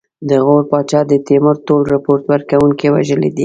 [0.29, 3.39] د غور پاچا د تیمور ټول رپوټ ورکوونکي وژلي دي.